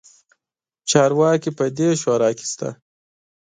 [0.89, 2.69] چارواکي په دې شورا کې شته.